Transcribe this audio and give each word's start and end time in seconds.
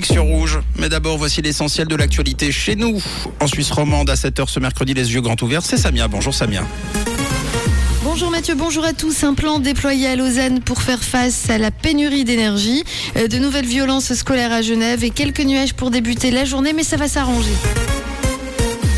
sur 0.00 0.22
Rouge. 0.22 0.58
Mais 0.78 0.88
d'abord, 0.88 1.18
voici 1.18 1.42
l'essentiel 1.42 1.86
de 1.86 1.94
l'actualité 1.94 2.50
chez 2.50 2.76
nous. 2.76 2.98
En 3.40 3.46
Suisse 3.46 3.70
romande, 3.70 4.08
à 4.08 4.14
7h 4.14 4.48
ce 4.48 4.58
mercredi, 4.58 4.94
les 4.94 5.12
yeux 5.12 5.20
grands 5.20 5.36
ouverts, 5.42 5.60
c'est 5.62 5.76
Samia. 5.76 6.08
Bonjour 6.08 6.32
Samia. 6.32 6.62
Bonjour 8.02 8.30
Mathieu, 8.30 8.54
bonjour 8.54 8.86
à 8.86 8.94
tous. 8.94 9.22
Un 9.22 9.34
plan 9.34 9.58
déployé 9.58 10.06
à 10.08 10.16
Lausanne 10.16 10.60
pour 10.60 10.80
faire 10.80 11.04
face 11.04 11.50
à 11.50 11.58
la 11.58 11.70
pénurie 11.70 12.24
d'énergie. 12.24 12.84
Euh, 13.18 13.28
De 13.28 13.36
nouvelles 13.36 13.66
violences 13.66 14.14
scolaires 14.14 14.52
à 14.52 14.62
Genève 14.62 15.04
et 15.04 15.10
quelques 15.10 15.44
nuages 15.44 15.74
pour 15.74 15.90
débuter 15.90 16.30
la 16.30 16.46
journée, 16.46 16.72
mais 16.72 16.84
ça 16.84 16.96
va 16.96 17.06
s'arranger. 17.06 17.52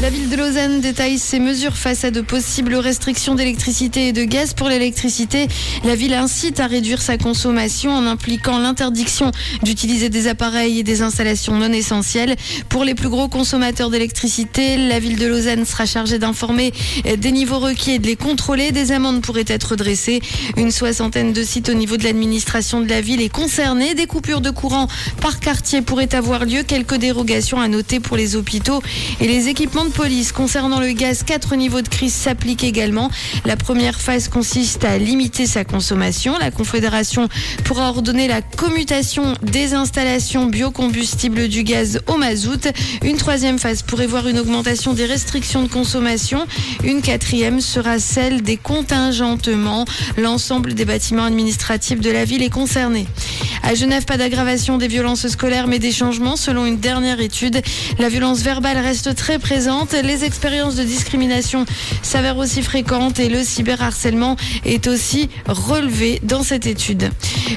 La 0.00 0.10
ville 0.10 0.28
de 0.28 0.36
Lausanne 0.36 0.80
détaille 0.80 1.18
ses 1.18 1.40
mesures 1.40 1.76
face 1.76 2.04
à 2.04 2.12
de 2.12 2.20
possibles 2.20 2.76
restrictions 2.76 3.34
d'électricité 3.34 4.06
et 4.06 4.12
de 4.12 4.22
gaz 4.22 4.54
pour 4.54 4.68
l'électricité. 4.68 5.48
La 5.82 5.96
ville 5.96 6.14
incite 6.14 6.60
à 6.60 6.68
réduire 6.68 7.02
sa 7.02 7.18
consommation 7.18 7.90
en 7.90 8.06
impliquant 8.06 8.60
l'interdiction 8.60 9.32
d'utiliser 9.64 10.08
des 10.08 10.28
appareils 10.28 10.78
et 10.78 10.82
des 10.84 11.02
installations 11.02 11.56
non 11.56 11.72
essentielles. 11.72 12.36
Pour 12.68 12.84
les 12.84 12.94
plus 12.94 13.08
gros 13.08 13.26
consommateurs 13.26 13.90
d'électricité, 13.90 14.76
la 14.76 15.00
ville 15.00 15.18
de 15.18 15.26
Lausanne 15.26 15.64
sera 15.64 15.84
chargée 15.84 16.20
d'informer 16.20 16.72
des 17.18 17.32
niveaux 17.32 17.58
requis 17.58 17.94
et 17.94 17.98
de 17.98 18.06
les 18.06 18.14
contrôler. 18.14 18.70
Des 18.70 18.92
amendes 18.92 19.20
pourraient 19.20 19.44
être 19.48 19.74
dressées. 19.74 20.20
Une 20.56 20.70
soixantaine 20.70 21.32
de 21.32 21.42
sites 21.42 21.70
au 21.70 21.74
niveau 21.74 21.96
de 21.96 22.04
l'administration 22.04 22.80
de 22.80 22.88
la 22.88 23.00
ville 23.00 23.20
est 23.20 23.28
concernée. 23.32 23.96
Des 23.96 24.06
coupures 24.06 24.42
de 24.42 24.50
courant 24.50 24.86
par 25.20 25.40
quartier 25.40 25.82
pourraient 25.82 26.14
avoir 26.14 26.44
lieu. 26.44 26.62
Quelques 26.62 26.98
dérogations 26.98 27.60
à 27.60 27.66
noter 27.66 27.98
pour 27.98 28.16
les 28.16 28.36
hôpitaux 28.36 28.80
et 29.20 29.26
les 29.26 29.48
équipements 29.48 29.87
de 29.88 29.92
police. 29.92 30.32
Concernant 30.32 30.80
le 30.80 30.92
gaz, 30.92 31.22
quatre 31.22 31.56
niveaux 31.56 31.82
de 31.82 31.88
crise 31.88 32.12
s'appliquent 32.12 32.64
également. 32.64 33.10
La 33.44 33.56
première 33.56 34.00
phase 34.00 34.28
consiste 34.28 34.84
à 34.84 34.98
limiter 34.98 35.46
sa 35.46 35.64
consommation. 35.64 36.36
La 36.38 36.50
Confédération 36.50 37.28
pourra 37.64 37.88
ordonner 37.90 38.28
la 38.28 38.42
commutation 38.42 39.34
des 39.42 39.74
installations 39.74 40.46
biocombustibles 40.46 41.48
du 41.48 41.62
gaz 41.62 42.00
au 42.06 42.16
mazout. 42.16 42.68
Une 43.02 43.16
troisième 43.16 43.58
phase 43.58 43.82
pourrait 43.82 44.06
voir 44.06 44.28
une 44.28 44.38
augmentation 44.38 44.94
des 44.94 45.06
restrictions 45.06 45.62
de 45.62 45.68
consommation. 45.68 46.46
Une 46.84 47.02
quatrième 47.02 47.60
sera 47.60 47.98
celle 47.98 48.42
des 48.42 48.56
contingentements. 48.56 49.84
L'ensemble 50.16 50.74
des 50.74 50.84
bâtiments 50.84 51.24
administratifs 51.24 52.00
de 52.00 52.10
la 52.10 52.24
ville 52.24 52.42
est 52.42 52.50
concerné. 52.50 53.06
À 53.62 53.74
Genève, 53.74 54.04
pas 54.04 54.16
d'aggravation 54.16 54.78
des 54.78 54.88
violences 54.88 55.26
scolaires, 55.28 55.66
mais 55.66 55.78
des 55.78 55.92
changements. 55.92 56.36
Selon 56.36 56.66
une 56.66 56.78
dernière 56.78 57.20
étude, 57.20 57.60
la 57.98 58.08
violence 58.08 58.40
verbale 58.40 58.78
reste 58.78 59.14
très 59.14 59.38
présente. 59.38 59.92
Les 59.92 60.24
expériences 60.24 60.76
de 60.76 60.84
discrimination 60.84 61.66
s'avèrent 62.02 62.38
aussi 62.38 62.62
fréquentes 62.62 63.20
et 63.20 63.28
le 63.28 63.44
cyberharcèlement 63.44 64.36
est 64.64 64.86
aussi 64.86 65.28
relevé 65.46 66.20
dans 66.22 66.42
cette 66.42 66.66
étude. 66.66 67.10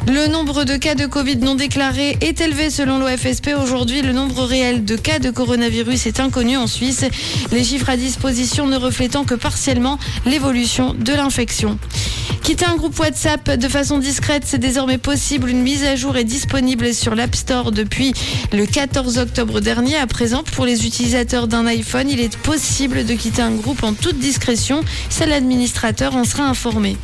Le 0.08 0.28
nombre 0.28 0.64
de 0.64 0.76
cas 0.78 0.96
de 0.96 1.06
Covid 1.06 1.38
non 1.38 1.56
déclarés 1.56 2.18
est 2.22 2.42
élevé 2.42 2.70
selon 2.70 2.98
l'OFSP. 3.00 3.52
Aujourd'hui, 3.62 4.02
le 4.02 4.14
nombre 4.14 4.44
réel 4.44 4.86
de 4.86 4.96
cas 4.96 5.20
de 5.20 5.30
coronavirus 5.30 6.08
est 6.08 6.20
inconnu 6.20 6.58
en 6.58 6.68
Suisse. 6.68 7.06
Les 7.52 7.64
chiffres 7.64 7.90
à 7.90 7.98
disposition 7.98 8.68
ne 8.68 8.78
reflétant 8.78 9.24
que 9.24 9.36
partiellement 9.36 10.00
l'évolution 10.26 10.94
de 10.94 11.14
l'infection. 11.14 11.78
Quitter 12.44 12.66
un 12.66 12.76
groupe 12.76 12.98
WhatsApp 13.00 13.52
de 13.52 13.68
façon 13.68 14.00
discrète, 14.00 14.44
c'est 14.46 14.58
désormais 14.58 14.98
possible. 14.98 15.50
Une 15.50 15.62
mise 15.62 15.84
jour 15.95 16.17
est 16.17 16.23
disponible 16.23 16.94
sur 16.94 17.16
l'App 17.16 17.36
Store 17.36 17.72
depuis 17.72 18.14
le 18.53 18.66
14 18.66 19.17
octobre 19.17 19.59
dernier. 19.59 19.95
À 19.97 20.08
présent, 20.08 20.44
pour 20.44 20.66
les 20.66 20.86
utilisateurs 20.86 21.47
d'un 21.47 21.66
iPhone, 21.66 22.09
il 22.09 22.20
est 22.20 22.38
possible 22.38 23.06
de 23.06 23.14
quitter 23.14 23.42
un 23.42 23.56
groupe 23.56 23.84
en 23.84 23.94
toute 23.94 24.19
discrétion. 24.19 24.81
Seul 25.09 25.31
l'administrateur 25.31 26.16
en 26.16 26.25
sera 26.25 26.44
informé. 26.44 26.97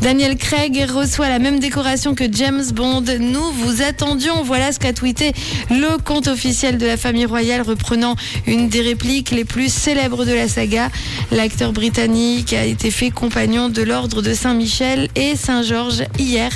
Daniel 0.00 0.36
Craig 0.36 0.84
reçoit 0.90 1.28
la 1.28 1.38
même 1.38 1.58
décoration 1.58 2.14
que 2.14 2.24
James 2.30 2.64
Bond. 2.72 3.04
Nous 3.20 3.50
vous 3.52 3.82
attendions. 3.82 4.42
Voilà 4.42 4.72
ce 4.72 4.78
qu'a 4.78 4.92
tweeté 4.92 5.32
le 5.70 5.98
compte 5.98 6.28
officiel 6.28 6.78
de 6.78 6.86
la 6.86 6.96
famille 6.96 7.26
royale 7.26 7.62
reprenant 7.62 8.14
une 8.46 8.68
des 8.68 8.80
répliques 8.80 9.30
les 9.30 9.44
plus 9.44 9.72
célèbres 9.72 10.24
de 10.24 10.32
la 10.32 10.48
saga. 10.48 10.88
L'acteur 11.32 11.72
britannique 11.72 12.52
a 12.52 12.64
été 12.64 12.90
fait 12.90 13.10
compagnon 13.10 13.68
de 13.68 13.82
l'ordre 13.82 14.22
de 14.22 14.34
Saint-Michel 14.34 15.08
et 15.16 15.36
Saint-Georges 15.36 16.04
hier. 16.18 16.50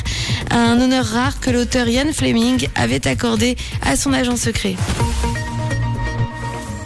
Un 0.50 0.80
honneur 0.80 1.04
rare 1.04 1.40
que 1.40 1.50
l'auteur 1.50 1.67
Ian 1.76 2.12
Fleming 2.12 2.66
avait 2.74 3.06
accordé 3.06 3.56
à 3.82 3.96
son 3.96 4.12
agent 4.12 4.36
secret. 4.36 4.76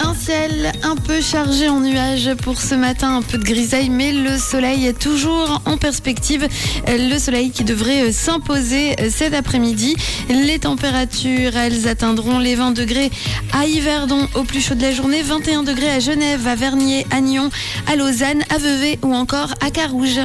Un 0.00 0.14
ciel 0.14 0.72
un 0.82 0.96
peu 0.96 1.20
chargé 1.20 1.68
en 1.68 1.80
nuages 1.80 2.34
pour 2.42 2.60
ce 2.60 2.74
matin, 2.74 3.16
un 3.16 3.22
peu 3.22 3.38
de 3.38 3.44
grisaille, 3.44 3.90
mais 3.90 4.12
le 4.12 4.38
soleil 4.38 4.86
est 4.86 4.98
toujours 4.98 5.62
en 5.64 5.76
perspective. 5.76 6.48
Le 6.88 7.18
soleil 7.18 7.50
qui 7.50 7.62
devrait 7.64 8.12
s'imposer 8.12 8.96
cet 9.10 9.34
après-midi. 9.34 9.94
Les 10.28 10.58
températures, 10.58 11.56
elles 11.56 11.86
atteindront 11.86 12.38
les 12.38 12.56
20 12.56 12.72
degrés 12.72 13.10
à 13.52 13.66
Yverdon 13.66 14.26
au 14.34 14.42
plus 14.42 14.60
chaud 14.60 14.74
de 14.74 14.82
la 14.82 14.92
journée, 14.92 15.22
21 15.22 15.62
degrés 15.62 15.90
à 15.90 16.00
Genève, 16.00 16.46
à 16.46 16.56
Vernier, 16.56 17.06
à 17.10 17.20
Nyon, 17.20 17.50
à 17.86 17.94
Lausanne, 17.94 18.42
à 18.50 18.58
Vevey 18.58 18.98
ou 19.02 19.14
encore 19.14 19.54
à 19.60 19.70
Carouge. 19.70 20.20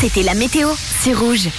C'était 0.00 0.22
la 0.22 0.34
météo, 0.34 0.68
c'est 1.00 1.14
rouge. 1.14 1.50